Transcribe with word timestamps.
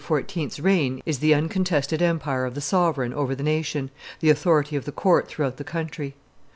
's 0.33 0.59
reign 0.59 0.99
is 1.05 1.19
the 1.19 1.31
uncontested 1.31 2.01
empire 2.01 2.43
of 2.43 2.55
the 2.55 2.59
sovereign 2.59 3.13
over 3.13 3.35
the 3.35 3.43
nation, 3.43 3.91
the 4.19 4.31
authority 4.31 4.75
of 4.75 4.85
the 4.85 4.91
court 4.91 5.27
throughout 5.27 5.57
the 5.57 5.63
country. 5.63 6.15